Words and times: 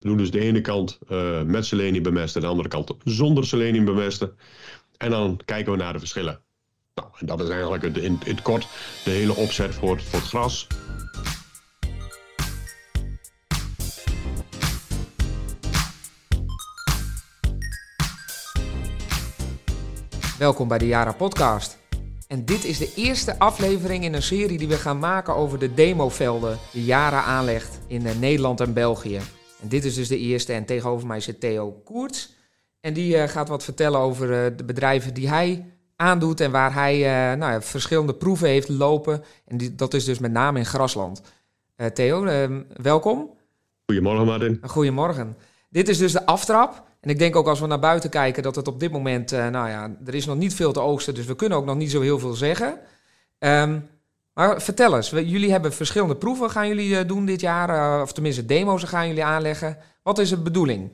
We 0.00 0.08
doen 0.08 0.16
dus 0.16 0.30
de 0.30 0.40
ene 0.40 0.60
kant 0.60 0.98
uh, 1.08 1.42
met 1.42 1.66
selenium 1.66 2.02
bemesten, 2.02 2.40
de 2.40 2.46
andere 2.46 2.68
kant 2.68 2.94
zonder 3.04 3.46
selenium 3.46 3.84
bemesten. 3.84 4.36
En 4.96 5.10
dan 5.10 5.40
kijken 5.44 5.72
we 5.72 5.78
naar 5.78 5.92
de 5.92 5.98
verschillen. 5.98 6.40
Nou, 6.94 7.08
en 7.18 7.26
dat 7.26 7.40
is 7.40 7.48
eigenlijk 7.48 7.82
in, 7.82 7.96
in 7.96 8.18
het 8.24 8.42
kort 8.42 8.68
de 9.04 9.10
hele 9.10 9.34
opzet 9.34 9.74
voor, 9.74 10.00
voor 10.00 10.18
het 10.18 10.28
gras. 10.28 10.66
Welkom 20.38 20.68
bij 20.68 20.78
de 20.78 20.86
Jara 20.86 21.12
Podcast. 21.12 21.78
En 22.28 22.44
dit 22.44 22.64
is 22.64 22.78
de 22.78 22.92
eerste 22.96 23.38
aflevering 23.38 24.04
in 24.04 24.14
een 24.14 24.22
serie 24.22 24.58
die 24.58 24.68
we 24.68 24.76
gaan 24.76 24.98
maken 24.98 25.34
over 25.34 25.58
de 25.58 25.74
demovelden 25.74 26.58
die 26.72 26.84
Jara 26.84 27.22
aanlegt 27.22 27.80
in 27.86 28.06
eh, 28.06 28.18
Nederland 28.18 28.60
en 28.60 28.72
België. 28.72 29.20
En 29.60 29.68
dit 29.68 29.84
is 29.84 29.94
dus 29.94 30.08
de 30.08 30.18
eerste 30.18 30.52
en 30.52 30.64
tegenover 30.64 31.06
mij 31.06 31.20
zit 31.20 31.40
Theo 31.40 31.80
Koerts. 31.84 32.34
En 32.80 32.92
die 32.92 33.16
uh, 33.16 33.22
gaat 33.22 33.48
wat 33.48 33.64
vertellen 33.64 34.00
over 34.00 34.30
uh, 34.30 34.56
de 34.56 34.64
bedrijven 34.64 35.14
die 35.14 35.28
hij 35.28 35.66
aandoet 35.96 36.40
en 36.40 36.50
waar 36.50 36.74
hij 36.74 36.96
uh, 36.96 37.38
nou 37.38 37.52
ja, 37.52 37.62
verschillende 37.62 38.14
proeven 38.14 38.48
heeft 38.48 38.68
lopen. 38.68 39.22
En 39.46 39.56
die, 39.56 39.74
dat 39.74 39.94
is 39.94 40.04
dus 40.04 40.18
met 40.18 40.32
name 40.32 40.58
in 40.58 40.66
grasland. 40.66 41.22
Theo, 41.94 42.24
welkom. 42.82 43.30
Goedemorgen 43.86 44.26
Martin. 44.26 44.58
Goedemorgen. 44.62 45.36
Dit 45.68 45.88
is 45.88 45.98
dus 45.98 46.12
de 46.12 46.26
aftrap. 46.26 46.86
En 47.00 47.10
ik 47.10 47.18
denk 47.18 47.36
ook 47.36 47.46
als 47.46 47.60
we 47.60 47.66
naar 47.66 47.78
buiten 47.78 48.10
kijken 48.10 48.42
dat 48.42 48.56
het 48.56 48.68
op 48.68 48.80
dit 48.80 48.92
moment, 48.92 49.30
nou 49.30 49.68
ja, 49.68 49.96
er 50.06 50.14
is 50.14 50.26
nog 50.26 50.36
niet 50.36 50.54
veel 50.54 50.72
te 50.72 50.80
oogsten, 50.80 51.14
dus 51.14 51.26
we 51.26 51.36
kunnen 51.36 51.58
ook 51.58 51.64
nog 51.64 51.76
niet 51.76 51.90
zo 51.90 52.00
heel 52.00 52.18
veel 52.18 52.34
zeggen. 52.34 52.78
Um, 53.38 53.88
maar 54.34 54.62
vertel 54.62 54.96
eens, 54.96 55.10
jullie 55.10 55.50
hebben 55.50 55.72
verschillende 55.72 56.16
proeven 56.16 56.50
gaan 56.50 56.68
jullie 56.68 56.96
eh, 56.96 57.08
doen 57.08 57.26
dit 57.26 57.40
jaar, 57.40 57.96
uh, 57.96 58.02
of 58.02 58.12
tenminste 58.12 58.46
demo's 58.46 58.82
gaan 58.82 59.06
jullie 59.06 59.24
aanleggen. 59.24 59.76
Wat 60.02 60.18
is 60.18 60.28
de 60.28 60.42
bedoeling? 60.42 60.90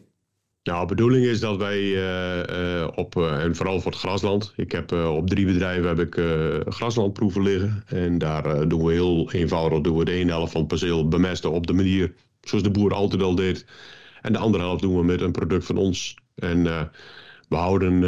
Nou, 0.62 0.80
de 0.80 0.94
bedoeling 0.94 1.24
is 1.24 1.40
dat 1.40 1.56
wij 1.56 1.80
uh, 1.80 2.88
op, 2.94 3.16
en 3.16 3.56
vooral 3.56 3.80
voor 3.80 3.90
het 3.90 4.00
grasland, 4.00 4.52
ik 4.56 4.72
heb 4.72 4.92
op 4.92 5.28
drie 5.28 5.46
bedrijven 5.46 5.88
heb 5.88 6.00
ik 6.00 6.20
graslandproeven 6.72 7.42
liggen. 7.42 7.82
En 7.86 8.18
daar 8.18 8.68
doen 8.68 8.84
we 8.84 8.92
heel 8.92 9.30
eenvoudig, 9.32 9.80
doen 9.80 9.96
we 9.96 10.04
de 10.04 10.12
ene 10.12 10.30
helft 10.30 10.52
van 10.52 10.60
het 10.60 10.68
perceel 10.68 11.08
bemesten 11.08 11.50
op 11.50 11.66
de 11.66 11.72
manier 11.72 12.14
zoals 12.40 12.64
de 12.64 12.70
boer 12.70 12.94
altijd 12.94 13.22
al 13.22 13.34
deed. 13.34 13.66
En 14.22 14.32
de 14.32 14.38
andere 14.38 14.64
helft 14.64 14.82
doen 14.82 14.96
we 14.96 15.04
met 15.04 15.20
een 15.20 15.32
product 15.32 15.64
van 15.66 15.76
ons. 15.76 16.16
En 16.34 16.62
we 17.48 17.56
houden 17.56 18.00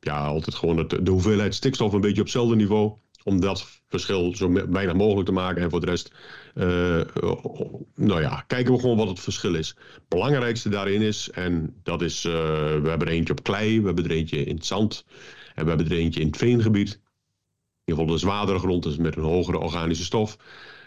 ja, 0.00 0.26
altijd 0.26 0.54
gewoon 0.54 0.88
de 1.02 1.10
hoeveelheid 1.10 1.54
stikstof 1.54 1.92
een 1.92 2.00
beetje 2.00 2.20
op 2.20 2.26
hetzelfde 2.26 2.56
niveau 2.56 2.92
om 3.24 3.40
dat 3.40 3.82
verschil 3.88 4.36
zo 4.36 4.52
weinig 4.52 4.94
mogelijk 4.94 5.26
te 5.26 5.32
maken. 5.32 5.62
En 5.62 5.70
voor 5.70 5.80
de 5.80 5.86
rest, 5.86 6.12
uh, 6.54 7.00
nou 7.94 8.20
ja, 8.20 8.44
kijken 8.46 8.72
we 8.72 8.80
gewoon 8.80 8.96
wat 8.96 9.08
het 9.08 9.20
verschil 9.20 9.54
is. 9.54 9.68
Het 9.68 10.08
belangrijkste 10.08 10.68
daarin 10.68 11.00
is, 11.00 11.30
en 11.30 11.74
dat 11.82 12.02
is, 12.02 12.24
uh, 12.24 12.32
we 12.32 12.88
hebben 12.88 13.08
er 13.08 13.12
eentje 13.14 13.32
op 13.32 13.42
klei, 13.42 13.80
we 13.80 13.86
hebben 13.86 14.04
er 14.04 14.10
eentje 14.10 14.44
in 14.44 14.54
het 14.54 14.66
zand 14.66 15.04
en 15.54 15.62
we 15.62 15.68
hebben 15.68 15.90
er 15.90 15.96
eentje 15.96 16.20
in 16.20 16.26
het 16.26 16.36
veengebied. 16.36 16.88
In 16.90 17.96
ieder 17.96 18.04
geval 18.04 18.06
de 18.06 18.18
zwaardere 18.18 18.58
grond, 18.58 18.82
dus 18.82 18.96
met 18.96 19.16
een 19.16 19.22
hogere 19.22 19.58
organische 19.58 20.04
stof. 20.04 20.36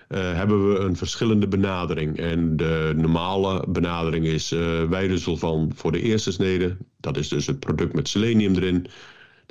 Hebben 0.08 0.73
we 0.73 0.80
een 0.80 0.95
verschillende 0.95 1.48
benadering. 1.48 2.17
En 2.17 2.58
de 2.58 2.94
normale 2.95 3.66
benadering 3.67 4.26
is 4.26 4.52
uh, 4.52 5.38
van 5.38 5.72
voor 5.76 5.92
de 5.92 6.02
eerste 6.02 6.31
snede. 6.31 6.78
Dat 6.98 7.17
is 7.17 7.28
dus 7.28 7.48
het 7.48 7.59
product 7.59 7.94
met 7.94 8.08
selenium 8.08 8.56
erin. 8.56 8.88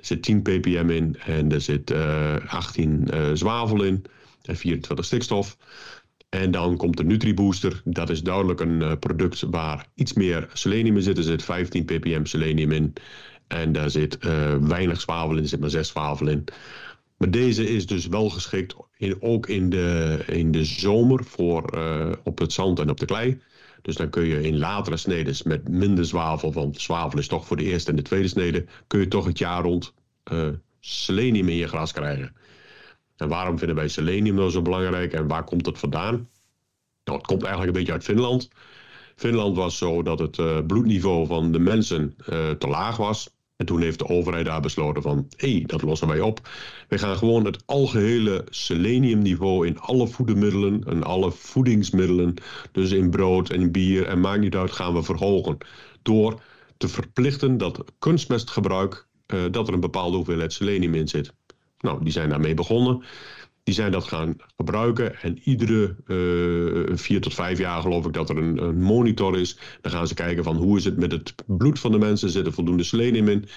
Er 0.03 0.09
zit 0.09 0.23
10 0.23 0.43
ppm 0.43 0.91
in 0.91 1.17
en 1.27 1.53
er 1.53 1.61
zit 1.61 1.91
uh, 1.91 2.37
18 2.47 3.09
uh, 3.15 3.31
zwavel 3.33 3.83
in 3.83 4.05
en 4.43 4.57
24 4.57 5.05
stikstof. 5.05 5.57
En 6.29 6.51
dan 6.51 6.77
komt 6.77 6.97
de 6.97 7.05
NutriBooster. 7.05 7.81
Dat 7.85 8.11
is 8.11 8.23
duidelijk 8.23 8.61
een 8.61 8.81
uh, 8.81 8.93
product 9.01 9.41
waar 9.41 9.87
iets 9.95 10.13
meer 10.13 10.49
selenium 10.53 10.97
in 10.97 11.03
zit. 11.03 11.19
Er 11.19 11.25
zit 11.25 11.45
15 11.45 11.85
ppm 11.85 12.25
selenium 12.25 12.73
in. 12.73 12.93
En 13.47 13.73
daar 13.73 13.91
zit 13.91 14.19
uh, 14.25 14.57
weinig 14.57 15.01
zwavel 15.01 15.37
in, 15.37 15.43
er 15.43 15.49
zit 15.49 15.61
maar 15.61 15.71
6 15.71 15.89
zwavel 15.89 16.29
in. 16.29 16.45
Maar 17.17 17.31
deze 17.31 17.69
is 17.69 17.87
dus 17.87 18.07
wel 18.07 18.31
geschikt, 18.31 18.75
in, 18.97 19.17
ook 19.21 19.49
in 19.49 19.71
de, 19.71 20.19
in 20.27 20.51
de 20.51 20.65
zomer, 20.65 21.25
voor 21.25 21.77
uh, 21.77 22.13
op 22.25 22.39
het 22.39 22.53
zand 22.53 22.79
en 22.79 22.91
op 22.91 23.01
de 23.01 23.07
klei. 23.07 23.41
Dus 23.83 23.97
dan 23.97 24.11
kun 24.11 24.25
je 24.25 24.43
in 24.43 24.59
latere 24.59 24.97
sneden 24.97 25.35
met 25.45 25.69
minder 25.69 26.05
zwavel, 26.05 26.53
want 26.53 26.81
zwavel 26.81 27.19
is 27.19 27.29
toch 27.29 27.47
voor 27.47 27.57
de 27.57 27.65
eerste 27.65 27.91
en 27.91 27.97
de 27.97 28.03
tweede 28.03 28.29
snede, 28.29 28.65
kun 28.87 29.01
je 29.01 29.09
toch 29.09 29.25
het 29.25 29.39
jaar 29.39 29.63
rond 29.63 29.95
uh, 30.33 30.49
selenium 30.81 31.49
in 31.49 31.57
je 31.57 31.69
gras 31.69 31.93
krijgen. 31.93 32.35
En 33.17 33.29
waarom 33.29 33.59
vinden 33.59 33.77
wij 33.77 33.89
selenium 33.89 34.35
nou 34.35 34.51
zo 34.51 34.63
belangrijk 34.63 35.13
en 35.13 35.27
waar 35.27 35.45
komt 35.45 35.67
het 35.67 35.79
vandaan? 35.79 36.29
Nou, 37.05 37.19
het 37.19 37.27
komt 37.27 37.43
eigenlijk 37.43 37.73
een 37.73 37.79
beetje 37.79 37.93
uit 37.93 38.05
Finland. 38.05 38.49
Finland 39.17 39.57
was 39.57 39.79
zo 39.79 40.03
dat 40.03 40.19
het 40.19 40.39
uh, 40.39 40.59
bloedniveau 40.67 41.27
van 41.27 41.53
de 41.53 41.59
mensen 41.59 42.17
uh, 42.31 42.51
te 42.51 42.69
laag 42.69 42.97
was. 42.97 43.31
En 43.63 43.69
toen 43.69 43.81
heeft 43.81 43.99
de 43.99 44.09
overheid 44.09 44.45
daar 44.45 44.61
besloten 44.61 45.03
van, 45.03 45.27
hé, 45.37 45.53
hey, 45.53 45.63
dat 45.67 45.83
lossen 45.83 46.09
wij 46.09 46.21
op. 46.21 46.49
We 46.89 46.99
gaan 46.99 47.17
gewoon 47.17 47.45
het 47.45 47.63
algehele 47.67 48.45
seleniumniveau 48.51 49.67
in 49.67 49.79
alle 49.79 50.07
voedermiddelen 50.07 50.85
en 50.85 51.03
alle 51.03 51.31
voedingsmiddelen, 51.33 52.35
dus 52.73 52.91
in 52.91 53.11
brood 53.11 53.51
en 53.51 53.71
bier 53.71 54.07
en 54.07 54.21
maakt 54.21 54.41
niet 54.41 54.57
uit, 54.57 54.73
gaan 54.73 54.95
we 54.95 55.03
verhogen. 55.03 55.59
Door 56.03 56.41
te 56.77 56.89
verplichten 56.89 57.59
dat 57.59 57.85
kunstmestgebruik, 57.99 59.07
uh, 59.27 59.41
dat 59.51 59.69
er 59.69 59.75
een 59.75 59.81
bepaalde 59.81 60.17
hoeveelheid 60.17 60.53
selenium 60.53 60.95
in 60.95 61.09
zit. 61.09 61.33
Nou, 61.79 62.05
die 62.05 62.13
zijn 62.13 62.29
daarmee 62.29 62.55
begonnen. 62.55 63.05
Die 63.63 63.75
zijn 63.75 63.93
dat 63.93 64.05
gaan 64.05 64.37
gebruiken. 64.57 65.21
En 65.21 65.39
iedere 65.39 65.97
uh, 66.07 66.97
vier 66.97 67.21
tot 67.21 67.35
vijf 67.35 67.59
jaar 67.59 67.83
geloof 67.83 68.07
ik 68.07 68.13
dat 68.13 68.31
er 68.31 68.37
een, 68.37 68.81
monitor 68.83 69.39
is. 69.39 69.59
Dan 69.81 69.93
gaan 69.93 70.07
ze 70.07 70.15
kijken 70.15 70.45
van 70.45 70.57
hoe 70.57 70.77
is 70.77 70.85
het 70.85 70.97
met 70.97 71.13
het 71.13 71.35
bloed 71.47 71.79
van 71.79 71.93
de 71.93 71.99
mensen. 71.99 72.31
Zit 72.31 72.47
er 72.47 72.53
voldoende 72.53 72.83
selenium 72.83 73.29
in? 73.29 73.49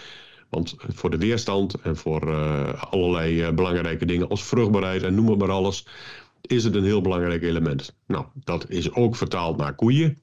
Want 0.49 0.75
voor 0.77 1.09
de 1.09 1.17
weerstand 1.17 1.75
en 1.81 1.97
voor 1.97 2.27
uh, 2.27 2.83
allerlei 2.83 3.47
uh, 3.47 3.53
belangrijke 3.53 4.05
dingen 4.05 4.29
als 4.29 4.43
vruchtbaarheid 4.43 5.03
en 5.03 5.15
noem 5.15 5.37
maar 5.37 5.51
alles, 5.51 5.85
is 6.41 6.63
het 6.63 6.75
een 6.75 6.83
heel 6.83 7.01
belangrijk 7.01 7.43
element. 7.43 7.95
Nou, 8.07 8.25
dat 8.33 8.69
is 8.69 8.91
ook 8.91 9.15
vertaald 9.15 9.57
naar 9.57 9.75
koeien. 9.75 10.17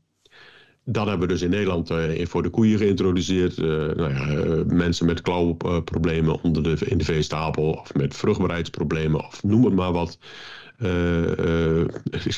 Dat 0.84 1.06
hebben 1.06 1.26
we 1.26 1.32
dus 1.32 1.43
in 1.43 1.50
Nederland 1.50 1.91
uh, 1.91 2.26
voor 2.26 2.43
de 2.43 2.50
koeien 2.50 2.78
geïntroduceerd. 2.78 3.59
Uh, 3.59 3.66
nou 3.66 4.15
ja, 4.15 4.28
uh, 4.28 4.65
mensen 4.65 5.06
met 5.06 5.20
klauwproblemen 5.20 6.43
onder 6.43 6.62
de, 6.62 6.76
in 6.87 6.98
de 6.98 7.04
veestapel 7.04 7.70
of 7.70 7.94
met 7.94 8.16
vruchtbaarheidsproblemen 8.16 9.26
of 9.26 9.43
noem 9.43 9.65
het 9.65 9.75
maar 9.75 9.93
wat. 9.93 10.19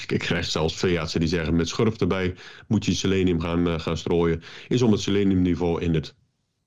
ik 0.06 0.19
krijg 0.19 0.44
zelfs 0.44 0.77
veeartsen 0.77 1.21
die 1.21 1.28
zeggen 1.28 1.56
met 1.56 1.69
schurf 1.69 1.97
erbij 1.97 2.34
moet 2.66 2.84
je 2.84 2.94
selenium 2.94 3.41
gaan, 3.41 3.81
gaan 3.81 3.97
strooien. 3.97 4.43
Is 4.69 4.82
om 4.82 4.93
het 4.93 5.00
seleniumniveau 5.00 5.81
in 5.81 5.94
het 5.94 6.15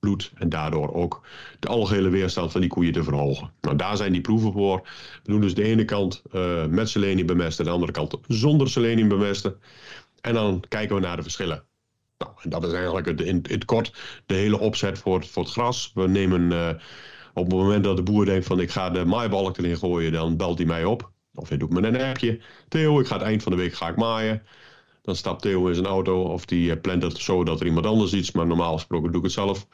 bloed 0.00 0.32
en 0.34 0.48
daardoor 0.48 0.94
ook 0.94 1.26
de 1.58 1.68
algehele 1.68 2.08
weerstand 2.08 2.52
van 2.52 2.60
die 2.60 2.70
koeien 2.70 2.92
te 2.92 3.02
verhogen. 3.02 3.52
Nou, 3.60 3.76
daar 3.76 3.96
zijn 3.96 4.12
die 4.12 4.20
proeven 4.20 4.52
voor. 4.52 4.80
We 5.22 5.30
doen 5.30 5.40
dus 5.40 5.54
de 5.54 5.62
ene 5.62 5.84
kant 5.84 6.22
met 6.70 6.88
selenium 6.88 7.26
bemesten, 7.26 7.64
de 7.64 7.70
andere 7.70 7.92
kant 7.92 8.16
zonder 8.26 8.68
selenium 8.68 9.08
bemesten. 9.08 9.56
En 10.20 10.34
dan 10.34 10.64
kijken 10.68 10.94
we 10.94 11.00
naar 11.00 11.16
de 11.16 11.22
verschillen. 11.22 11.67
Nou, 12.18 12.32
en 12.42 12.50
dat 12.50 12.64
is 12.64 12.72
eigenlijk 12.72 13.06
het, 13.06 13.20
in, 13.20 13.44
het 13.48 13.64
kort 13.64 13.92
de 14.26 14.34
hele 14.34 14.58
opzet 14.58 14.98
voor, 14.98 15.24
voor 15.24 15.42
het 15.42 15.52
gras. 15.52 15.90
We 15.94 16.08
nemen 16.08 16.50
uh, 16.50 16.68
op 17.34 17.44
het 17.44 17.52
moment 17.54 17.84
dat 17.84 17.96
de 17.96 18.02
boer 18.02 18.24
denkt 18.24 18.46
van 18.46 18.60
ik 18.60 18.70
ga 18.70 18.90
de 18.90 19.04
maaibalk 19.04 19.58
erin 19.58 19.76
gooien, 19.76 20.12
dan 20.12 20.36
belt 20.36 20.58
hij 20.58 20.66
mij 20.66 20.84
op. 20.84 21.10
Of 21.34 21.48
hij 21.48 21.58
doet 21.58 21.70
me 21.70 21.86
een 21.86 22.00
appje. 22.00 22.40
Theo, 22.68 23.00
ik 23.00 23.06
ga 23.06 23.14
het 23.14 23.24
eind 23.24 23.42
van 23.42 23.52
de 23.52 23.58
week 23.58 23.74
ga 23.74 23.88
ik 23.88 23.96
maaien. 23.96 24.42
Dan 25.02 25.16
stapt 25.16 25.42
Theo 25.42 25.66
in 25.66 25.74
zijn 25.74 25.86
auto 25.86 26.22
of 26.22 26.44
die 26.44 26.70
uh, 26.70 26.80
plant 26.80 27.02
het 27.02 27.18
zo 27.18 27.44
dat 27.44 27.60
er 27.60 27.66
iemand 27.66 27.86
anders 27.86 28.12
iets. 28.12 28.32
Maar 28.32 28.46
normaal 28.46 28.74
gesproken 28.74 29.08
doe 29.08 29.18
ik 29.18 29.24
het 29.24 29.34
zelf. 29.34 29.66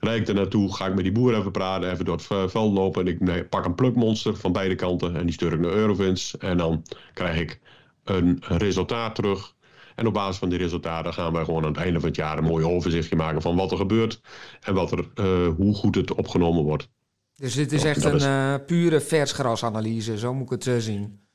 Rijd 0.00 0.20
ik 0.20 0.28
er 0.28 0.34
naartoe, 0.34 0.74
ga 0.74 0.86
ik 0.86 0.94
met 0.94 1.04
die 1.04 1.12
boer 1.12 1.34
even 1.34 1.50
praten, 1.50 1.90
even 1.90 2.04
door 2.04 2.16
het 2.16 2.50
veld 2.50 2.72
lopen. 2.72 3.06
En 3.06 3.36
ik 3.36 3.48
pak 3.48 3.64
een 3.64 3.74
plukmonster 3.74 4.36
van 4.36 4.52
beide 4.52 4.74
kanten 4.74 5.16
en 5.16 5.24
die 5.24 5.34
stuur 5.34 5.52
ik 5.52 5.60
naar 5.60 5.72
Eurovins. 5.72 6.36
En 6.36 6.56
dan 6.56 6.82
krijg 7.12 7.40
ik 7.40 7.60
een 8.04 8.42
resultaat 8.48 9.14
terug 9.14 9.54
en 9.96 10.06
op 10.06 10.14
basis 10.14 10.36
van 10.36 10.48
die 10.48 10.58
resultaten 10.58 11.12
gaan 11.12 11.32
wij 11.32 11.44
gewoon 11.44 11.62
aan 11.62 11.72
het 11.72 11.82
einde 11.82 12.00
van 12.00 12.08
het 12.08 12.16
jaar 12.16 12.38
een 12.38 12.44
mooi 12.44 12.64
overzichtje 12.64 13.16
maken 13.16 13.42
van 13.42 13.56
wat 13.56 13.70
er 13.70 13.76
gebeurt 13.76 14.20
en 14.60 14.74
wat 14.74 14.92
er, 14.92 14.98
uh, 15.14 15.48
hoe 15.56 15.74
goed 15.74 15.94
het 15.94 16.14
opgenomen 16.14 16.62
wordt. 16.62 16.88
Dus 17.34 17.54
dit 17.54 17.72
is 17.72 17.84
echt 17.84 18.04
een 18.04 18.14
is... 18.14 18.24
Uh, 18.24 18.54
pure 18.66 19.00
versgrasanalyse, 19.00 20.18
zo 20.18 20.34
moet 20.34 20.44
ik 20.44 20.50
het 20.50 20.66
uh, 20.66 20.76
zien. 20.78 21.25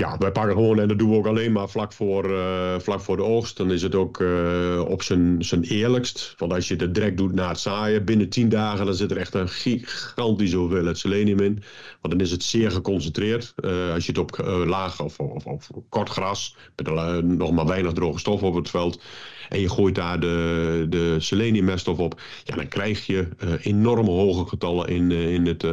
Ja, 0.00 0.18
wij 0.18 0.32
pakken 0.32 0.54
gewoon, 0.54 0.80
en 0.80 0.88
dat 0.88 0.98
doen 0.98 1.10
we 1.10 1.16
ook 1.16 1.26
alleen 1.26 1.52
maar 1.52 1.68
vlak 1.68 1.92
voor, 1.92 2.30
uh, 2.30 2.78
vlak 2.78 3.00
voor 3.00 3.16
de 3.16 3.22
oogst. 3.22 3.56
Dan 3.56 3.72
is 3.72 3.82
het 3.82 3.94
ook 3.94 4.20
uh, 4.20 4.84
op 4.88 5.02
zijn, 5.02 5.44
zijn 5.44 5.62
eerlijkst. 5.62 6.34
Want 6.38 6.52
als 6.52 6.68
je 6.68 6.76
het 6.76 6.94
direct 6.94 7.16
doet 7.16 7.34
na 7.34 7.48
het 7.48 7.58
zaaien, 7.58 8.04
binnen 8.04 8.28
10 8.28 8.48
dagen, 8.48 8.86
dan 8.86 8.94
zit 8.94 9.10
er 9.10 9.16
echt 9.16 9.34
een 9.34 9.48
gigantische 9.48 10.56
hoeveelheid 10.56 10.98
selenium 10.98 11.40
in. 11.40 11.62
Want 12.00 12.14
dan 12.14 12.20
is 12.20 12.30
het 12.30 12.42
zeer 12.42 12.70
geconcentreerd. 12.70 13.54
Uh, 13.56 13.92
als 13.92 14.06
je 14.06 14.12
het 14.12 14.20
op 14.20 14.38
laag 14.66 15.00
of, 15.00 15.18
of, 15.18 15.46
of, 15.46 15.70
kort 15.88 16.08
gras, 16.08 16.56
met 16.76 17.24
nog 17.24 17.52
maar 17.52 17.66
weinig 17.66 17.92
droge 17.92 18.18
stof 18.18 18.42
op 18.42 18.54
het 18.54 18.70
veld, 18.70 19.02
en 19.48 19.60
je 19.60 19.68
gooit 19.68 19.94
daar 19.94 20.20
de, 20.20 20.86
de 20.88 21.16
seleniummeststof 21.18 21.98
op, 21.98 22.20
ja, 22.44 22.56
dan 22.56 22.68
krijg 22.68 23.06
je 23.06 23.28
enorme 23.62 24.10
hoge 24.10 24.48
getallen 24.48 24.88
in, 24.88 25.10
in 25.10 25.46
het 25.46 25.64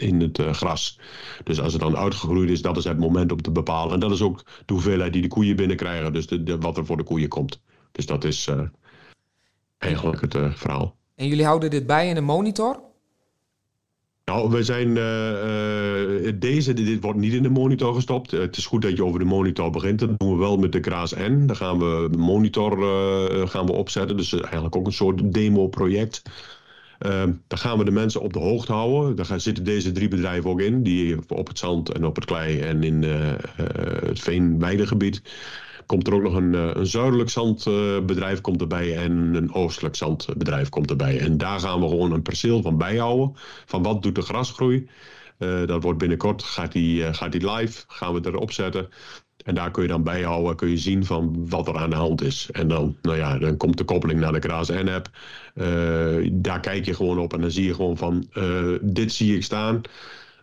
in 0.00 0.20
het 0.20 0.38
uh, 0.38 0.52
gras. 0.52 0.98
Dus 1.44 1.60
als 1.60 1.72
het 1.72 1.82
dan 1.82 1.96
uitgegroeid 1.96 2.50
is, 2.50 2.62
dat 2.62 2.76
is 2.76 2.84
het 2.84 2.98
moment 2.98 3.32
om 3.32 3.42
te 3.42 3.50
bepalen. 3.50 3.94
En 3.94 4.00
dat 4.00 4.10
is 4.10 4.22
ook 4.22 4.44
de 4.66 4.72
hoeveelheid 4.72 5.12
die 5.12 5.22
de 5.22 5.28
koeien 5.28 5.56
binnenkrijgen. 5.56 6.12
Dus 6.12 6.26
de, 6.26 6.42
de, 6.42 6.58
wat 6.58 6.76
er 6.76 6.86
voor 6.86 6.96
de 6.96 7.02
koeien 7.02 7.28
komt. 7.28 7.60
Dus 7.92 8.06
dat 8.06 8.24
is 8.24 8.48
eigenlijk 9.78 10.20
het 10.20 10.36
verhaal. 10.54 10.96
En 11.14 11.26
jullie 11.26 11.44
houden 11.44 11.70
dit 11.70 11.86
bij 11.86 12.08
in 12.08 12.16
een 12.16 12.24
monitor? 12.24 12.80
Nou, 14.30 14.50
we 14.50 14.62
zijn 14.62 14.88
uh, 14.88 16.32
deze, 16.40 16.72
dit 16.72 17.02
wordt 17.02 17.18
niet 17.18 17.32
in 17.32 17.42
de 17.42 17.50
monitor 17.50 17.94
gestopt. 17.94 18.30
het 18.30 18.56
is 18.56 18.66
goed 18.66 18.82
dat 18.82 18.96
je 18.96 19.04
over 19.04 19.18
de 19.18 19.24
monitor 19.24 19.70
begint. 19.70 19.98
Dat 19.98 20.18
doen 20.18 20.32
we 20.32 20.38
wel 20.38 20.56
met 20.56 20.72
de 20.72 20.80
Kraas 20.80 21.14
N. 21.14 21.46
Daar 21.46 21.56
gaan 21.56 21.78
we 21.78 22.08
monitor 22.18 22.78
uh, 22.78 23.48
gaan 23.48 23.66
we 23.66 23.72
opzetten. 23.72 24.16
Dus 24.16 24.32
eigenlijk 24.32 24.76
ook 24.76 24.86
een 24.86 24.92
soort 24.92 25.32
demo-project. 25.32 26.22
Daar 27.46 27.58
gaan 27.58 27.78
we 27.78 27.84
de 27.84 27.90
mensen 27.90 28.20
op 28.20 28.32
de 28.32 28.38
hoogte 28.38 28.72
houden. 28.72 29.16
Daar 29.16 29.40
zitten 29.40 29.64
deze 29.64 29.92
drie 29.92 30.08
bedrijven 30.08 30.50
ook 30.50 30.60
in. 30.60 30.82
Die 30.82 31.18
op 31.28 31.46
het 31.46 31.58
zand 31.58 31.92
en 31.92 32.04
op 32.04 32.16
het 32.16 32.24
klei 32.24 32.60
en 32.60 32.82
in 32.82 33.02
het 33.02 34.20
veenweidegebied 34.20 35.22
komt 35.90 36.06
er 36.06 36.14
ook 36.14 36.22
nog 36.22 36.34
een, 36.34 36.54
eh, 36.54 36.70
een 36.72 36.86
zuidelijk 36.86 37.30
zandbedrijf 37.30 38.40
komt 38.40 38.60
erbij 38.60 38.96
en 38.96 39.12
een 39.34 39.54
oostelijk 39.54 39.96
zandbedrijf 39.96 40.68
komt 40.68 40.90
erbij. 40.90 41.20
En 41.20 41.38
daar 41.38 41.60
gaan 41.60 41.80
we 41.80 41.88
gewoon 41.88 42.12
een 42.12 42.22
perceel 42.22 42.62
van 42.62 42.78
bijhouden. 42.78 43.32
Van 43.66 43.82
wat 43.82 44.02
doet 44.02 44.14
de 44.14 44.22
grasgroei? 44.22 44.88
Dat 45.66 45.82
wordt 45.82 45.98
binnenkort, 45.98 46.42
gaat 46.42 46.72
die, 46.72 47.14
gaat 47.14 47.32
die 47.32 47.50
live, 47.50 47.84
gaan 47.86 48.14
we 48.14 48.20
erop 48.28 48.52
zetten. 48.52 48.88
En 49.44 49.54
daar 49.54 49.70
kun 49.70 49.82
je 49.82 49.88
dan 49.88 50.02
bijhouden, 50.02 50.56
kun 50.56 50.68
je 50.68 50.76
zien 50.76 51.04
van 51.04 51.48
wat 51.48 51.68
er 51.68 51.76
aan 51.76 51.90
de 51.90 51.96
hand 51.96 52.22
is. 52.22 52.48
En 52.52 52.68
dan, 52.68 52.96
nou 53.02 53.16
ja, 53.16 53.38
dan 53.38 53.56
komt 53.56 53.78
de 53.78 53.84
koppeling 53.84 54.20
naar 54.20 54.32
de 54.32 54.38
Kraas 54.38 54.68
N-app. 54.68 55.10
daar 56.32 56.60
kijk 56.60 56.84
je 56.84 56.94
gewoon 56.94 57.18
op 57.18 57.32
en 57.32 57.40
dan 57.40 57.50
zie 57.50 57.66
je 57.66 57.74
gewoon 57.74 57.96
van, 57.96 58.28
dit 58.82 59.12
zie 59.12 59.36
ik 59.36 59.44
staan. 59.44 59.82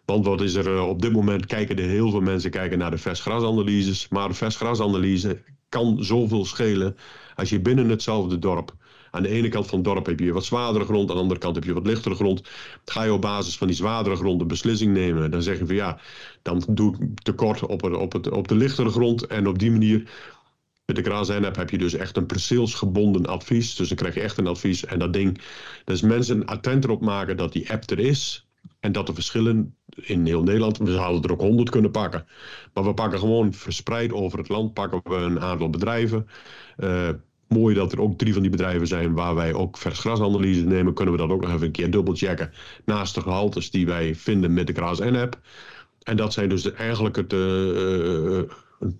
Want 0.07 0.25
wat 0.25 0.41
is 0.41 0.53
er 0.53 0.75
eh, 0.75 0.87
op 0.87 1.01
dit 1.01 1.11
moment? 1.11 1.45
Kijken 1.45 1.77
er 1.77 1.83
heel 1.83 2.09
veel 2.11 2.21
mensen 2.21 2.51
kijken 2.51 2.77
naar 2.77 2.91
de 2.91 2.97
versgrasanalyses. 2.97 4.07
Maar 4.07 4.27
de 4.27 4.33
versgrasanalyse 4.33 5.41
kan 5.69 6.03
zoveel 6.03 6.45
schelen 6.45 6.95
als 7.35 7.49
je 7.49 7.59
binnen 7.59 7.89
hetzelfde 7.89 8.39
dorp. 8.39 8.75
Aan 9.17 9.23
de 9.23 9.29
ene 9.29 9.49
kant 9.49 9.67
van 9.67 9.77
het 9.77 9.87
dorp 9.87 10.05
heb 10.05 10.19
je 10.19 10.33
wat 10.33 10.45
zwaardere 10.45 10.85
grond, 10.85 11.09
aan 11.09 11.15
de 11.15 11.21
andere 11.21 11.39
kant 11.39 11.55
heb 11.55 11.63
je 11.63 11.73
wat 11.73 11.85
lichtere 11.85 12.15
grond. 12.15 12.41
Ga 12.85 13.03
je 13.03 13.13
op 13.13 13.21
basis 13.21 13.57
van 13.57 13.67
die 13.67 13.75
zwaardere 13.75 14.15
grond 14.15 14.41
een 14.41 14.47
beslissing 14.47 14.93
nemen, 14.93 15.31
dan 15.31 15.41
zeg 15.41 15.57
je 15.57 15.65
van 15.65 15.75
ja, 15.75 15.99
dan 16.41 16.63
doe 16.69 16.95
ik 16.95 17.19
tekort 17.23 17.65
op, 17.65 17.81
het, 17.81 17.95
op, 17.95 18.13
het, 18.13 18.29
op 18.29 18.47
de 18.47 18.55
lichtere 18.55 18.89
grond. 18.89 19.27
En 19.27 19.47
op 19.47 19.59
die 19.59 19.71
manier 19.71 20.09
met 20.85 20.95
de 20.95 21.03
Grazen-app 21.03 21.55
heb 21.55 21.69
je 21.69 21.77
dus 21.77 21.93
echt 21.93 22.17
een 22.17 22.25
perceelsgebonden 22.25 23.25
advies. 23.25 23.75
Dus 23.75 23.87
dan 23.87 23.97
krijg 23.97 24.13
je 24.13 24.21
echt 24.21 24.37
een 24.37 24.47
advies. 24.47 24.85
En 24.85 24.99
dat 24.99 25.13
ding, 25.13 25.41
dus 25.85 26.01
mensen 26.01 26.45
attent 26.45 26.83
erop 26.83 27.01
maken 27.01 27.37
dat 27.37 27.53
die 27.53 27.71
app 27.71 27.89
er 27.89 27.99
is. 27.99 28.47
En 28.79 28.91
dat 28.91 29.07
de 29.07 29.13
verschillen 29.13 29.75
in 29.95 30.25
heel 30.25 30.43
Nederland, 30.43 30.77
we 30.77 30.93
zouden 30.93 31.21
er 31.21 31.31
ook 31.31 31.41
honderd 31.41 31.69
kunnen 31.69 31.91
pakken. 31.91 32.25
Maar 32.73 32.83
we 32.83 32.93
pakken 32.93 33.19
gewoon 33.19 33.53
verspreid 33.53 34.13
over 34.13 34.37
het 34.37 34.49
land, 34.49 34.73
pakken 34.73 35.01
we 35.03 35.15
een 35.15 35.39
aantal 35.39 35.69
bedrijven. 35.69 36.27
Uh, 36.77 37.09
mooi 37.47 37.75
dat 37.75 37.91
er 37.91 38.01
ook 38.01 38.17
drie 38.17 38.33
van 38.33 38.41
die 38.41 38.51
bedrijven 38.51 38.87
zijn 38.87 39.13
waar 39.13 39.35
wij 39.35 39.53
ook 39.53 39.77
versgrasanalyse 39.77 40.63
nemen. 40.63 40.93
Kunnen 40.93 41.13
we 41.13 41.19
dat 41.19 41.29
ook 41.29 41.41
nog 41.41 41.53
even 41.53 41.65
een 41.65 41.71
keer 41.71 41.91
dubbelchecken 41.91 42.51
naast 42.85 43.15
de 43.15 43.21
gehaltes 43.21 43.71
die 43.71 43.85
wij 43.85 44.15
vinden 44.15 44.53
met 44.53 44.67
de 44.67 44.73
Gras 44.73 44.99
N-app. 44.99 45.39
En 46.03 46.17
dat 46.17 46.33
zijn 46.33 46.49
dus 46.49 46.73
eigenlijk 46.73 47.15
het, 47.15 47.33
uh, 47.33 47.39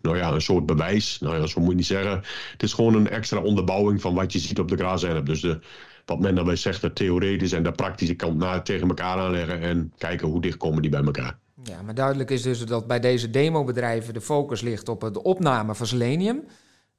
nou 0.02 0.18
ja, 0.18 0.32
een 0.32 0.42
soort 0.42 0.66
bewijs. 0.66 1.20
Nou 1.20 1.36
ja, 1.36 1.46
zo 1.46 1.60
moet 1.60 1.70
je 1.70 1.76
niet 1.76 1.86
zeggen. 1.86 2.22
Het 2.52 2.64
is 2.64 2.74
gewoon 2.74 2.94
een 2.94 3.10
extra 3.10 3.40
onderbouwing 3.40 4.02
van 4.02 4.14
wat 4.14 4.34
je 4.34 4.40
ziet 4.40 4.60
op 4.60 4.68
de 4.68 4.78
Gras 4.78 5.04
N-app. 5.04 5.26
Dus 5.26 5.42
de, 5.42 5.60
wat 6.06 6.20
men 6.20 6.36
dan 6.36 6.58
zegt, 6.58 6.82
de 6.82 6.94
theoretische 6.94 7.56
en 7.56 7.64
de 7.64 7.72
praktische 7.72 8.16
kant 8.16 8.38
naar 8.38 8.64
tegen 8.64 8.88
elkaar 8.88 9.18
aanleggen 9.18 9.62
en 9.62 9.94
kijken 9.98 10.28
hoe 10.28 10.42
dicht 10.42 10.58
komen 10.58 10.82
die 10.82 10.92
bij 10.92 11.04
elkaar. 11.04 11.38
Ja, 11.64 11.82
maar 11.82 11.96
duidelijk 11.96 12.30
is 12.30 12.42
dus 12.42 12.66
dat 12.66 12.88
bij 12.88 13.00
deze 13.00 13.30
demobedrijven 13.30 14.14
de 14.14 14.22
focus 14.22 14.62
ligt 14.62 14.90
op 14.90 15.10
de 15.14 15.24
opname 15.24 15.76
van 15.76 15.86
selenium. 15.86 16.44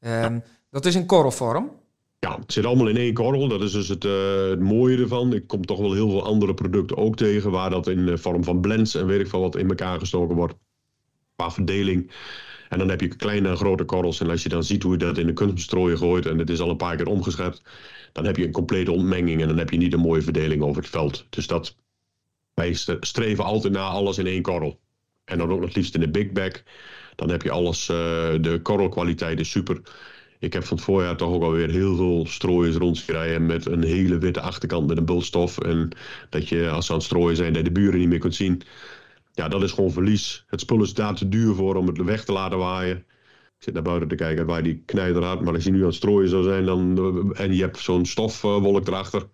Um, 0.01 0.43
Dat 0.71 0.87
is 0.87 0.95
in 0.95 1.07
korrelvorm. 1.07 1.71
Ja, 2.19 2.39
het 2.41 2.53
zit 2.53 2.65
allemaal 2.65 2.89
in 2.89 2.97
één 2.97 3.15
korrel. 3.15 3.49
Dat 3.49 3.63
is 3.63 3.73
dus 3.73 3.89
het, 3.89 4.05
uh, 4.05 4.49
het 4.49 4.61
mooie 4.61 4.99
ervan. 4.99 5.33
Ik 5.33 5.47
kom 5.47 5.67
toch 5.67 5.79
wel 5.79 5.93
heel 5.93 6.11
veel 6.11 6.25
andere 6.25 6.55
producten 6.55 6.97
ook 6.97 7.17
tegen 7.17 7.51
waar 7.51 7.71
dat 7.71 7.89
in 7.89 8.07
de 8.07 8.19
vorm 8.19 8.45
van 8.45 8.61
blends 8.61 8.95
en 8.95 9.07
weet 9.07 9.21
ik 9.21 9.29
veel 9.29 9.41
wat 9.41 9.57
in 9.57 9.69
elkaar 9.69 9.99
gestoken 9.99 10.37
wordt. 10.37 10.55
Qua 11.37 11.51
verdeling. 11.51 12.11
En 12.69 12.79
dan 12.79 12.89
heb 12.89 13.01
je 13.01 13.09
kleine 13.09 13.49
en 13.49 13.57
grote 13.57 13.85
korrels. 13.85 14.21
En 14.21 14.31
als 14.31 14.43
je 14.43 14.49
dan 14.49 14.65
ziet 14.65 14.83
hoe 14.83 14.93
je 14.93 14.99
dat 14.99 15.19
in 15.19 15.27
de 15.27 15.33
kunstbestrooier 15.33 15.99
gooit 15.99 16.27
en 16.27 16.39
het 16.39 16.51
is 16.51 16.61
al 16.61 16.71
een 16.71 16.77
paar 16.77 16.97
keer 16.97 17.07
omgeschept, 17.07 17.63
dan 18.13 18.25
heb 18.25 18.37
je 18.37 18.45
een 18.45 18.53
complete 18.53 18.93
ontmenging 18.93 19.41
en 19.43 19.49
dan 19.49 19.59
heb 19.59 19.71
je 19.71 19.77
niet 19.77 19.93
een 19.93 20.01
mooie 20.01 20.23
verdeling 20.23 20.63
over 20.63 20.83
het 20.83 20.91
veld. 20.91 21.27
Dus 21.31 21.47
dat, 21.47 21.77
wij 22.55 22.75
streven 23.01 23.45
altijd 23.45 23.73
naar 23.73 23.91
alles 23.91 24.19
in 24.19 24.27
één 24.27 24.43
korrel. 24.43 24.81
En 25.25 25.39
dan 25.39 25.53
ook 25.53 25.61
nog 25.61 25.75
liefst 25.75 25.95
in 25.95 26.01
de 26.01 26.11
big 26.11 26.33
bag. 26.33 26.53
Dan 27.15 27.31
heb 27.31 27.43
je 27.43 27.51
alles, 27.51 27.89
uh, 27.89 27.97
de 28.41 28.61
korrelkwaliteit 28.63 29.41
is 29.41 29.51
super. 29.51 29.81
Ik 30.41 30.53
heb 30.53 30.65
van 30.65 30.77
het 30.77 30.87
voorjaar 30.87 31.17
toch 31.17 31.33
ook 31.33 31.43
alweer 31.43 31.71
heel 31.71 31.97
veel 31.97 32.27
strooiers 32.27 32.77
rondgereden 32.77 33.47
met 33.47 33.67
een 33.67 33.83
hele 33.83 34.19
witte 34.19 34.41
achterkant 34.41 34.87
met 34.87 34.99
een 34.99 35.05
bultstof. 35.05 35.59
En 35.59 35.89
dat 36.31 36.49
je 36.49 36.71
als 36.71 36.87
ze 36.87 36.93
aan 36.93 36.99
het 36.99 37.07
strooien 37.07 37.37
zijn, 37.37 37.53
dat 37.53 37.65
de 37.65 37.73
buren 37.73 37.99
niet 37.99 38.09
meer 38.09 38.19
kunt 38.19 38.35
zien. 38.35 38.63
Ja, 39.33 39.49
dat 39.49 39.63
is 39.63 39.73
gewoon 39.73 39.91
verlies. 39.91 40.45
Het 40.47 40.61
spul 40.61 40.83
is 40.83 40.95
daar 40.95 41.15
te 41.15 41.29
duur 41.29 41.55
voor 41.55 41.77
om 41.77 41.87
het 41.87 42.05
weg 42.05 42.25
te 42.25 42.33
laten 42.33 42.59
waaien. 42.59 42.97
Ik 42.97 43.65
zit 43.65 43.75
naar 43.75 43.83
buiten 43.83 44.09
te 44.09 44.15
kijken 44.15 44.47
waar 44.47 44.63
die 44.63 44.83
knijder 44.87 45.25
had. 45.25 45.43
Maar 45.43 45.55
als 45.55 45.65
je 45.65 45.71
nu 45.71 45.81
aan 45.81 45.87
het 45.87 45.95
strooien 45.95 46.29
zou 46.29 46.43
zijn 46.43 46.65
dan, 46.65 47.35
en 47.35 47.55
je 47.55 47.63
hebt 47.63 47.79
zo'n 47.79 48.07
stofwolk 48.07 48.87
erachter. 48.87 49.27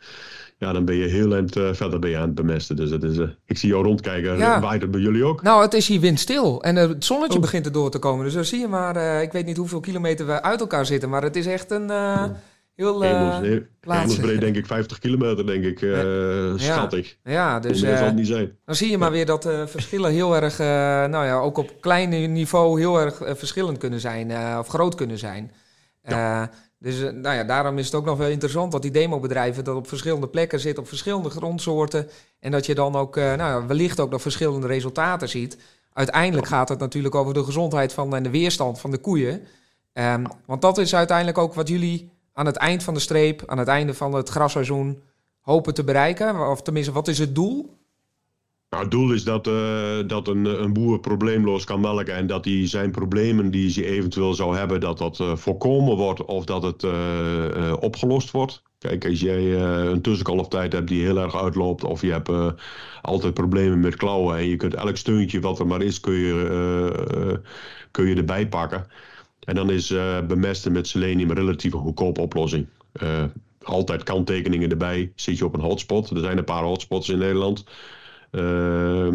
Ja, 0.57 0.73
dan 0.73 0.85
ben 0.85 0.95
je 0.95 1.07
heel 1.07 1.35
eind 1.35 1.57
uh, 1.57 1.73
verder 1.73 1.99
ben 1.99 2.11
je 2.11 2.17
aan 2.17 2.27
het 2.27 2.35
bemesten. 2.35 2.77
Dus 2.77 2.91
het 2.91 3.03
is, 3.03 3.17
uh, 3.17 3.29
ik 3.47 3.59
zie 3.59 3.69
jou 3.69 3.85
rondkijken. 3.85 4.37
Ja. 4.37 4.61
Waait 4.61 4.83
het 4.83 4.91
bij 4.91 5.01
jullie 5.01 5.25
ook? 5.25 5.43
Nou, 5.43 5.63
het 5.63 5.75
is 5.75 5.89
hier 5.89 6.01
windstil. 6.01 6.63
En 6.63 6.77
het 6.77 7.05
zonnetje 7.05 7.37
oh. 7.37 7.41
begint 7.41 7.67
er 7.67 7.73
door 7.73 7.91
te 7.91 7.99
komen. 7.99 8.25
Dus 8.25 8.35
dan 8.35 8.45
zie 8.45 8.61
je 8.61 8.69
maar, 8.69 9.23
ik 9.23 9.33
weet 9.33 9.47
niet 9.47 9.57
hoeveel 9.57 9.81
kilometer 9.81 10.27
we 10.27 10.43
uit 10.43 10.61
elkaar 10.61 10.87
zitten. 10.87 11.09
Maar 11.09 11.23
het 11.23 11.37
is 11.37 11.47
echt 11.47 11.71
een... 11.71 11.91
Heel 12.75 13.05
uh, 13.05 13.39
breed 13.81 14.41
denk 14.41 14.57
ik 14.57 14.67
50 14.67 14.99
kilometer, 14.99 15.47
denk 15.47 15.65
ik, 15.65 15.81
uh, 15.81 16.53
schattig. 16.57 17.17
Ja, 17.25 17.61
dus 17.61 17.83
uh, 17.83 18.11
niet 18.11 18.27
zijn. 18.27 18.59
dan 18.65 18.75
zie 18.75 18.91
je 18.91 18.99
maar 18.99 19.11
weer 19.11 19.27
dat 19.27 19.47
uh, 19.47 19.67
verschillen 19.67 20.13
heel 20.13 20.37
erg, 20.37 20.59
nou 21.11 21.25
ja, 21.25 21.39
ook 21.39 21.57
op 21.57 21.81
klein 21.81 22.33
niveau 22.33 22.81
heel 22.81 23.01
erg 23.01 23.17
verschillend 23.25 23.79
kunnen 23.79 24.01
zijn, 24.01 24.59
of 24.59 24.69
groot 24.69 24.95
kunnen 24.95 25.19
zijn. 25.19 25.51
Ja. 26.07 26.51
dus 26.79 27.01
nou 27.01 27.37
ja, 27.37 27.45
daarom 27.45 27.79
is 27.79 27.87
het 27.87 27.95
ook 27.95 28.05
nog 28.05 28.19
wel 28.19 28.29
interessant 28.29 28.73
dat 28.73 28.83
die 28.83 28.91
demobedrijven 28.91 29.65
dat 29.65 29.77
op 29.77 29.89
verschillende 29.89 30.29
plekken 30.29 30.61
zitten, 30.61 30.83
op 30.83 30.89
verschillende 30.89 31.31
grondsoorten. 31.31 32.09
En 32.41 32.51
dat 32.51 32.67
je 32.67 32.75
dan 32.75 32.97
ook, 32.97 33.17
nou 33.17 33.39
ja, 33.39 33.67
wellicht 33.67 34.01
ook 34.01 34.11
nog 34.11 34.23
verschillende 34.23 34.67
resultaten 34.67 35.29
ziet. 35.29 35.57
Uiteindelijk 35.93 36.47
gaat 36.47 36.69
het 36.69 36.79
natuurlijk 36.79 37.15
over 37.15 37.35
de 37.35 37.45
gezondheid 37.45 37.93
van 37.93 38.15
en 38.15 38.23
de 38.23 38.31
weerstand 38.31 38.81
van 38.81 38.91
de 38.91 38.99
koeien. 38.99 39.47
Um, 39.93 40.27
want 40.47 40.63
dat 40.63 40.79
is 40.79 40.95
uiteindelijk 40.95 41.39
ook 41.39 41.55
wat 41.55 41.69
jullie 41.69 42.11
aan 42.33 42.47
het 42.47 42.57
eind 42.57 42.83
van 42.83 42.95
de 42.95 43.01
streep, 43.01 43.43
aan 43.47 43.59
het 43.59 43.69
einde 43.69 43.95
van 43.95 44.13
het 44.13 44.29
grasseizoen 44.29 45.03
hopen 45.41 45.75
te 45.75 45.85
bereiken? 45.85 46.51
Of 46.51 46.63
tenminste, 46.63 46.93
wat 46.93 47.09
is 47.09 47.19
het 47.19 47.35
doel? 47.35 47.77
Nou, 48.75 48.87
het 48.87 48.95
doel 48.95 49.13
is 49.13 49.25
dat, 49.25 49.47
uh, 49.47 49.99
dat 50.07 50.29
een, 50.29 50.45
een 50.45 50.73
boer 50.73 51.01
probleemloos 51.01 51.65
kan 51.65 51.81
melken 51.81 52.15
en 52.15 52.27
dat 52.27 52.45
hij 52.45 52.69
zijn 52.69 52.91
problemen 52.91 53.51
die 53.51 53.73
hij 53.73 53.85
eventueel 53.85 54.35
zou 54.35 54.57
hebben, 54.57 54.81
dat 54.81 54.99
dat 54.99 55.19
uh, 55.19 55.37
voorkomen 55.37 55.97
wordt 55.97 56.25
of 56.25 56.45
dat 56.45 56.63
het 56.63 56.83
uh, 56.83 57.77
opgelost 57.81 58.31
wordt. 58.31 58.63
Kijk, 58.79 59.07
als 59.07 59.21
jij 59.21 59.55
een 59.61 60.01
tussenkalftijd 60.01 60.73
hebt 60.73 60.89
die 60.89 61.05
heel 61.05 61.19
erg 61.19 61.43
uitloopt 61.43 61.85
of 61.85 62.01
je 62.01 62.11
hebt 62.11 62.31
altijd 63.03 63.35
problemen 63.35 63.81
met 63.81 63.97
klauwen 63.97 64.37
en 64.37 64.49
je 64.49 64.57
kunt 64.57 64.75
elk 64.75 64.97
steuntje 64.97 65.41
wat 65.41 65.59
er 65.59 65.67
maar 65.67 65.83
is, 65.83 66.01
kun 66.01 66.15
je, 66.15 67.41
kun 67.91 68.07
je 68.07 68.15
erbij 68.15 68.49
pakken. 68.49 68.87
En 69.45 69.55
dan 69.55 69.71
is 69.71 69.95
bemesten 70.27 70.73
met 70.73 70.89
selenium 70.89 71.31
een 71.31 71.37
relatief 71.37 71.73
goedkope 71.73 72.21
oplossing. 72.21 72.67
Altijd 73.63 74.03
kanttekeningen 74.03 74.71
erbij. 74.71 75.13
Zit 75.15 75.39
je 75.39 75.45
op 75.45 75.55
een 75.55 75.61
hotspot. 75.61 76.11
Er 76.11 76.21
zijn 76.21 76.39
een 76.39 76.45
paar 76.45 76.65
hotspots 76.65 77.09
in 77.09 77.19
Nederland. 77.19 77.65
Uh, 78.35 79.07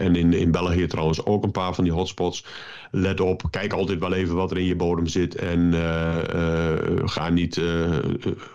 en 0.00 0.16
in, 0.16 0.32
in 0.32 0.50
België 0.50 0.86
trouwens 0.86 1.24
ook 1.24 1.44
een 1.44 1.50
paar 1.50 1.74
van 1.74 1.84
die 1.84 1.92
hotspots. 1.92 2.44
Let 2.90 3.20
op, 3.20 3.42
kijk 3.50 3.72
altijd 3.72 3.98
wel 3.98 4.12
even 4.12 4.34
wat 4.34 4.50
er 4.50 4.58
in 4.58 4.64
je 4.64 4.76
bodem 4.76 5.06
zit. 5.06 5.34
En 5.34 5.72
uh, 5.72 6.16
uh, 6.34 6.72
ga 7.04 7.28
niet 7.28 7.60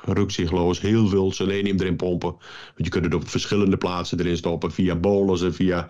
rukzichtloos 0.05 0.81
heel 0.81 1.07
veel 1.07 1.31
selenium 1.31 1.79
erin 1.79 1.95
pompen. 1.95 2.29
Want 2.29 2.75
je 2.75 2.89
kunt 2.89 3.05
het 3.05 3.13
op 3.13 3.29
verschillende 3.29 3.77
plaatsen 3.77 4.19
erin 4.19 4.37
stoppen. 4.37 4.71
Via 4.71 4.95
bolus 4.95 5.41
en 5.41 5.53
via 5.53 5.87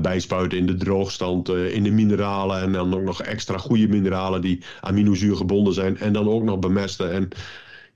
bijspuiten 0.00 0.58
in 0.58 0.66
de 0.66 0.76
droogstand, 0.76 1.48
in 1.48 1.82
de 1.82 1.90
mineralen 1.90 2.62
en 2.62 2.72
dan 2.72 2.94
ook 2.94 3.02
nog 3.02 3.22
extra 3.22 3.58
goede 3.58 3.88
mineralen 3.88 4.40
die 4.40 4.62
aminozuur 4.80 5.36
gebonden 5.36 5.74
zijn 5.74 5.98
en 5.98 6.12
dan 6.12 6.28
ook 6.28 6.42
nog 6.42 6.58
bemesten. 6.58 7.12
En 7.12 7.28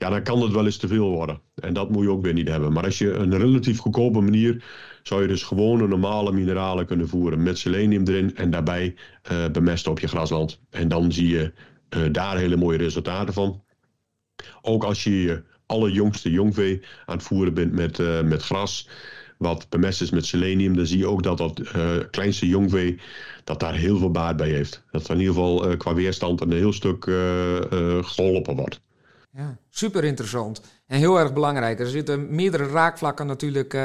ja, 0.03 0.11
dan 0.11 0.23
kan 0.23 0.43
het 0.43 0.53
wel 0.53 0.65
eens 0.65 0.77
te 0.77 0.89
veel 0.89 1.11
worden. 1.11 1.41
En 1.55 1.75
dat 1.75 1.91
moet 1.91 2.03
je 2.03 2.11
ook 2.11 2.23
weer 2.23 2.33
niet 2.33 2.49
hebben. 2.49 2.73
Maar 2.73 2.85
als 2.85 2.99
je 2.99 3.13
een 3.13 3.39
relatief 3.39 3.79
goedkope 3.79 4.21
manier, 4.21 4.65
zou 5.03 5.23
je 5.23 5.29
dus 5.29 5.43
gewone 5.43 5.89
normale 5.89 6.33
mineralen 6.33 6.87
kunnen 6.87 7.09
voeren 7.09 7.43
met 7.43 7.59
selenium 7.59 8.07
erin 8.07 8.37
en 8.37 8.51
daarbij 8.51 8.95
uh, 9.33 9.49
bemesten 9.53 9.91
op 9.91 9.99
je 9.99 10.09
grasland. 10.09 10.61
En 10.71 10.89
dan 10.89 11.13
zie 11.13 11.29
je 11.29 11.53
daar 12.13 12.37
hele 12.37 12.57
mooie 12.57 12.79
resultaten 12.79 13.35
van. 13.35 13.63
Ook 14.63 14.85
als 14.85 15.05
je 15.05 15.23
je 15.23 15.43
allerjongste 15.67 16.31
jongvee 16.31 16.83
aan 17.07 17.17
het 17.17 17.27
voeren 17.27 17.55
bent 17.55 17.73
met, 17.73 17.99
met 18.25 18.43
gras 18.43 18.89
wat 19.39 19.67
bemest 19.69 20.01
is 20.01 20.11
met 20.11 20.27
selenium, 20.27 20.77
dan 20.77 20.87
zie 20.87 20.99
je 20.99 21.07
ook 21.07 21.23
dat 21.23 21.39
dat 21.39 21.61
kleinste 22.11 22.47
jongvee 22.47 23.01
dat 23.45 23.61
daar 23.61 23.75
heel 23.75 23.99
veel 23.99 24.11
baat 24.11 24.37
bij 24.37 24.49
heeft. 24.49 24.85
Dat 24.91 25.05
er 25.05 25.15
in 25.15 25.21
ieder 25.21 25.35
geval 25.35 25.77
qua 25.77 25.95
weerstand 25.95 26.41
een 26.41 26.53
heel 26.53 26.73
stuk 26.73 27.05
geholpen 28.01 28.57
wordt. 28.57 28.81
Ja, 29.37 29.57
super 29.69 30.05
interessant. 30.05 30.61
En 30.87 30.99
heel 30.99 31.19
erg 31.19 31.33
belangrijk. 31.33 31.81
Er 31.81 31.87
zitten 31.87 32.35
meerdere 32.35 32.67
raakvlakken 32.67 33.27
natuurlijk 33.27 33.79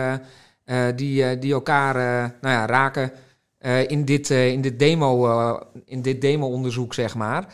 die, 0.96 1.40
die 1.40 1.54
elkaar 1.54 1.96
nou 2.42 2.54
ja, 2.54 2.66
raken 2.66 3.12
in, 3.88 4.06
dit, 4.06 4.30
in, 4.30 4.62
dit 4.62 4.80
demo, 4.80 5.60
in 5.86 6.02
dit 6.02 6.22
demo-onderzoek, 6.22 6.94
zeg 6.94 7.16
maar. 7.16 7.54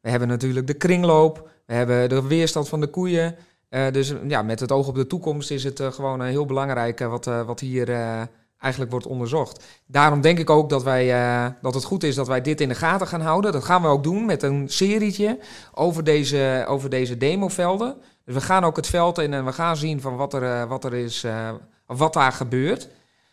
we 0.00 0.10
hebben 0.10 0.28
natuurlijk 0.28 0.66
de 0.66 0.74
kringloop, 0.74 1.50
we 1.66 1.74
hebben 1.74 2.08
de 2.08 2.26
weerstand 2.26 2.68
van 2.68 2.80
de 2.80 2.86
koeien. 2.86 3.36
dus 3.68 4.14
ja, 4.26 4.42
met 4.42 4.60
het 4.60 4.72
oog 4.72 4.88
op 4.88 4.94
de 4.94 5.06
toekomst 5.06 5.50
is 5.50 5.64
het 5.64 5.82
gewoon 5.82 6.22
heel 6.22 6.46
belangrijk 6.46 6.98
wat, 6.98 7.24
wat 7.24 7.60
hier 7.60 7.88
eigenlijk 8.58 8.92
wordt 8.92 9.06
onderzocht. 9.06 9.64
Daarom 9.86 10.20
denk 10.20 10.38
ik 10.38 10.50
ook 10.50 10.68
dat, 10.68 10.82
wij, 10.82 11.20
uh, 11.20 11.46
dat 11.62 11.74
het 11.74 11.84
goed 11.84 12.02
is 12.02 12.14
dat 12.14 12.26
wij 12.26 12.40
dit 12.40 12.60
in 12.60 12.68
de 12.68 12.74
gaten 12.74 13.06
gaan 13.06 13.20
houden. 13.20 13.52
Dat 13.52 13.64
gaan 13.64 13.82
we 13.82 13.88
ook 13.88 14.02
doen 14.02 14.24
met 14.24 14.42
een 14.42 14.68
serietje 14.68 15.38
over 15.74 16.04
deze, 16.04 16.64
over 16.68 16.90
deze 16.90 17.16
demovelden. 17.16 17.96
Dus 18.24 18.34
we 18.34 18.40
gaan 18.40 18.64
ook 18.64 18.76
het 18.76 18.86
veld 18.86 19.18
in 19.18 19.34
en 19.34 19.44
we 19.44 19.52
gaan 19.52 19.76
zien 19.76 20.00
van 20.00 20.16
wat 20.16 20.34
er, 20.34 20.42
uh, 20.42 20.64
wat 20.64 20.84
er 20.84 20.94
is, 20.94 21.24
uh, 21.24 21.50
wat 21.86 22.12
daar 22.12 22.32
gebeurt. 22.32 22.80
Dat 22.80 22.88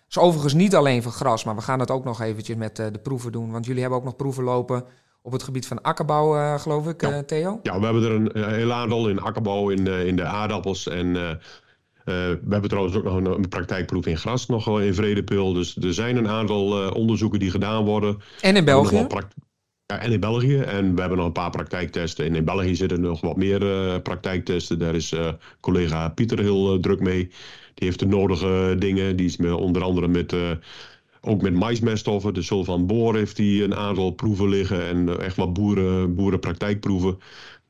is 0.09 0.17
overigens 0.17 0.53
niet 0.53 0.75
alleen 0.75 1.03
voor 1.03 1.11
gras, 1.11 1.43
maar 1.43 1.55
we 1.55 1.61
gaan 1.61 1.79
het 1.79 1.91
ook 1.91 2.03
nog 2.03 2.21
eventjes 2.21 2.57
met 2.57 2.75
de 2.75 2.99
proeven 3.03 3.31
doen. 3.31 3.51
Want 3.51 3.65
jullie 3.65 3.81
hebben 3.81 3.99
ook 3.99 4.05
nog 4.05 4.15
proeven 4.15 4.43
lopen 4.43 4.83
op 5.21 5.31
het 5.31 5.43
gebied 5.43 5.67
van 5.67 5.81
akkerbouw, 5.81 6.57
geloof 6.57 6.87
ik, 6.87 7.23
Theo? 7.27 7.59
Ja, 7.63 7.79
we 7.79 7.85
hebben 7.85 8.03
er 8.03 8.11
een 8.11 8.53
heel 8.53 8.73
aantal 8.73 9.09
in 9.09 9.19
akkerbouw, 9.19 9.69
in, 9.69 9.87
in 9.87 10.15
de 10.15 10.23
aardappels 10.23 10.87
en 10.87 11.15
eh, 11.15 11.35
we 12.05 12.39
hebben 12.49 12.69
trouwens 12.69 12.95
ook 12.95 13.03
nog 13.03 13.15
een, 13.15 13.25
een, 13.25 13.49
praktijkproef 13.49 14.05
in 14.05 14.17
gras, 14.17 14.47
nog 14.47 14.65
wel 14.65 14.81
in 14.81 14.93
Vredepil. 14.93 15.53
Dus 15.53 15.75
er 15.75 15.93
zijn 15.93 16.17
een 16.17 16.27
aantal 16.27 16.83
uh, 16.83 16.93
onderzoeken 16.93 17.39
die 17.39 17.51
gedaan 17.51 17.83
worden. 17.83 18.17
En 18.41 18.55
in 18.55 18.65
België? 18.65 19.07
Ja, 19.85 19.99
en 19.99 20.11
in 20.11 20.19
België. 20.19 20.57
En 20.57 20.95
we 20.95 20.99
hebben 20.99 21.17
nog 21.17 21.27
een 21.27 21.33
paar 21.33 21.49
praktijktesten. 21.49 22.25
En 22.25 22.35
in 22.35 22.45
België 22.45 22.75
zitten 22.75 23.01
nog 23.01 23.21
wat 23.21 23.35
meer 23.35 23.61
uh, 23.61 24.01
praktijktesten. 24.03 24.79
Daar 24.79 24.95
is 24.95 25.15
collega 25.59 26.09
Pieter 26.09 26.39
heel 26.39 26.79
druk 26.79 26.99
mee. 26.99 27.27
Die 27.73 27.87
heeft 27.87 27.99
de 27.99 28.07
nodige 28.07 28.75
dingen. 28.79 29.15
Die 29.15 29.25
is 29.25 29.37
met, 29.37 29.51
onder 29.51 29.83
andere 29.83 30.07
met 30.07 30.33
ook 31.25 31.41
met 31.41 31.53
maismeststoffen. 31.53 32.33
De 32.33 32.41
Sulvan 32.41 32.85
Boor 32.85 33.15
heeft 33.15 33.37
hij 33.37 33.63
een 33.63 33.75
aantal 33.75 34.11
proeven 34.11 34.49
liggen. 34.49 34.87
En 34.87 35.21
echt 35.21 35.35
wat 35.35 35.53
boeren, 35.53 36.15
boerenpraktijkproeven. 36.15 37.17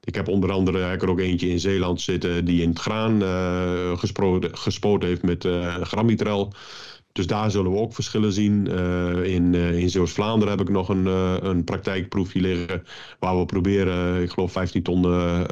Ik 0.06 0.16
heb 0.16 0.28
onder 0.28 0.52
andere 0.52 0.78
heb 0.78 1.02
er 1.02 1.10
ook 1.10 1.20
eentje 1.20 1.50
in 1.50 1.60
Zeeland 1.60 2.02
zitten 2.02 2.46
die 2.46 2.62
in 2.62 2.70
het 2.70 2.80
graan 2.80 3.24
uh, 3.24 3.98
gespoten, 4.52 5.08
heeft 5.08 5.24
met 5.24 5.44
uh, 5.44 5.76
gramitrel. 5.76 6.54
Dus 7.12 7.28
daar 7.28 7.52
zullen 7.52 7.72
we 7.72 7.78
ook 7.78 7.94
verschillen 7.94 8.34
zien. 8.34 8.68
Uh, 8.70 9.24
in 9.24 9.54
in 9.54 9.90
Zeeuws-Vlaanderen 9.90 10.58
heb 10.58 10.68
ik 10.68 10.74
nog 10.74 10.90
een, 10.90 11.06
een 11.46 11.64
praktijkproefje 11.64 12.42
liggen. 12.42 12.84
Waar 13.20 13.40
we 13.40 13.46
proberen, 13.46 14.22
ik 14.22 14.30
geloof, 14.30 14.52
15 14.52 14.84
ton 14.84 15.02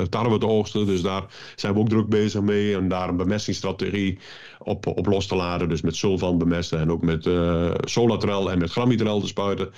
tarwe 0.10 0.38
te 0.38 0.48
oogsten. 0.48 0.86
Dus 0.86 1.02
daar 1.02 1.24
zijn 1.56 1.74
we 1.74 1.80
ook 1.80 1.90
druk 1.90 2.10
bezig 2.10 2.42
mee. 2.42 2.76
En 2.76 2.88
daar 2.88 3.10
een 3.10 3.18
bemestingsstrategie 3.18 4.20
op, 4.60 4.88
op 4.88 5.06
los 5.06 5.28
te 5.28 5.36
laden. 5.36 5.70
Dus 5.70 5.82
met 5.82 5.96
sulfan 5.96 6.38
bemesten 6.38 6.80
en 6.80 6.92
ook 6.92 7.02
met 7.02 7.30
solatrel 7.90 8.52
en 8.52 8.60
met 8.60 8.72
gramitrel 8.72 9.20
te 9.20 9.28
spuiten. 9.28 9.72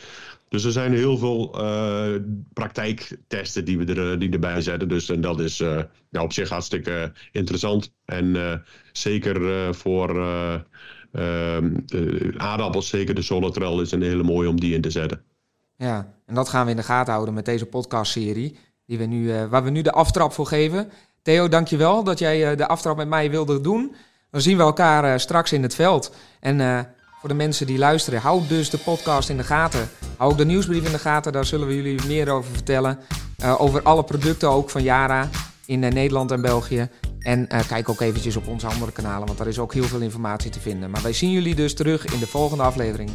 Dus 0.49 0.63
er 0.63 0.71
zijn 0.71 0.93
heel 0.93 1.17
veel 1.17 1.61
uh, 1.61 2.21
praktijktesten 2.53 3.65
die 3.65 3.77
we 3.77 3.85
er, 3.85 4.11
eh, 4.11 4.19
die 4.19 4.31
erbij 4.31 4.61
zetten. 4.61 4.87
Dus 4.87 5.09
en 5.09 5.21
dat 5.21 5.39
is 5.39 5.57
nou, 5.57 6.25
op 6.25 6.33
zich 6.33 6.49
hartstikke 6.49 7.11
interessant. 7.31 7.93
En 8.05 8.63
zeker 8.91 9.75
voor 9.75 10.09
ehm, 11.11 11.75
aardappels, 12.37 12.89
zeker 12.89 13.15
de 13.15 13.21
Solatrel, 13.21 13.81
is 13.81 13.91
een 13.91 14.01
hele 14.01 14.23
mooie 14.23 14.49
om 14.49 14.59
die 14.59 14.73
in 14.73 14.81
te 14.81 14.89
zetten. 14.89 15.21
Ja, 15.77 16.13
en 16.25 16.35
dat 16.35 16.49
gaan 16.49 16.65
we 16.65 16.71
in 16.71 16.77
de 16.77 16.83
gaten 16.83 17.13
houden 17.13 17.33
met 17.33 17.45
deze 17.45 17.65
podcastserie. 17.65 18.57
Die 18.85 18.97
we 18.97 19.05
nu, 19.05 19.47
waar 19.49 19.63
we 19.63 19.69
nu 19.69 19.81
de 19.81 19.91
aftrap 19.91 20.33
voor 20.33 20.47
geven. 20.47 20.89
Theo, 21.21 21.47
dankjewel 21.47 22.03
dat 22.03 22.19
jij 22.19 22.55
de 22.55 22.67
aftrap 22.67 22.97
met 22.97 23.07
mij 23.07 23.29
wilde 23.29 23.61
doen. 23.61 23.95
Dan 24.31 24.41
zien 24.41 24.57
we 24.57 24.63
elkaar 24.63 25.19
straks 25.19 25.51
in 25.51 25.61
het 25.61 25.75
veld. 25.75 26.15
En 26.39 26.87
voor 27.19 27.29
de 27.29 27.35
mensen 27.35 27.67
die 27.67 27.77
luisteren, 27.77 28.21
hou 28.21 28.47
dus 28.47 28.69
de 28.69 28.77
podcast 28.77 29.29
in 29.29 29.37
de 29.37 29.43
gaten. 29.43 29.89
Hou 30.17 30.31
ook 30.31 30.37
de 30.37 30.45
nieuwsbrief 30.45 30.85
in 30.85 30.91
de 30.91 30.99
gaten, 30.99 31.31
daar 31.31 31.45
zullen 31.45 31.67
we 31.67 31.75
jullie 31.75 32.05
meer 32.07 32.29
over 32.29 32.51
vertellen. 32.51 32.99
Uh, 33.43 33.61
over 33.61 33.81
alle 33.81 34.03
producten 34.03 34.49
ook 34.49 34.69
van 34.69 34.83
Yara 34.83 35.29
in 35.65 35.83
uh, 35.83 35.91
Nederland 35.91 36.31
en 36.31 36.41
België. 36.41 36.89
En 37.19 37.47
uh, 37.51 37.59
kijk 37.67 37.89
ook 37.89 38.01
eventjes 38.01 38.35
op 38.35 38.47
onze 38.47 38.67
andere 38.67 38.91
kanalen, 38.91 39.25
want 39.25 39.37
daar 39.37 39.47
is 39.47 39.59
ook 39.59 39.73
heel 39.73 39.83
veel 39.83 39.99
informatie 39.99 40.51
te 40.51 40.59
vinden. 40.59 40.89
Maar 40.89 41.01
wij 41.01 41.13
zien 41.13 41.31
jullie 41.31 41.55
dus 41.55 41.73
terug 41.73 42.05
in 42.05 42.19
de 42.19 42.27
volgende 42.27 42.63
aflevering. 42.63 43.09